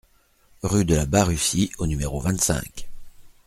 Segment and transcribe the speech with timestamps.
[0.63, 2.89] Rue de la Barrussie au numéro vingt-cinq